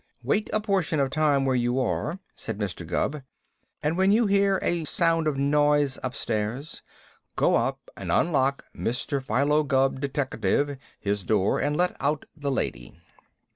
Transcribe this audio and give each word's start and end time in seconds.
"Wait 0.23 0.49
a 0.51 0.59
portion 0.59 0.99
of 0.99 1.11
time 1.11 1.45
where 1.45 1.55
you 1.55 1.79
are," 1.79 2.17
said 2.35 2.57
Mr. 2.57 2.87
Gubb, 2.87 3.21
"and 3.83 3.95
when 3.95 4.11
you 4.11 4.25
hear 4.25 4.57
a 4.63 4.83
sound 4.83 5.27
of 5.27 5.37
noise 5.37 5.99
upstairs, 6.01 6.81
go 7.35 7.55
up 7.55 7.87
and 7.95 8.11
unlock 8.11 8.65
Mister 8.73 9.21
Philo 9.21 9.61
Gubb, 9.61 9.99
Deteckative, 9.99 10.79
his 10.99 11.23
door, 11.23 11.59
and 11.59 11.77
let 11.77 11.95
out 11.99 12.25
the 12.35 12.49
lady." 12.49 12.99